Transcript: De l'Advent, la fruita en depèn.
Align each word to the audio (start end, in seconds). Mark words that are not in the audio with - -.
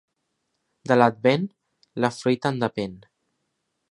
De 0.91 0.97
l'Advent, 0.99 1.45
la 2.05 2.11
fruita 2.17 2.53
en 2.53 2.59
depèn. 2.65 2.97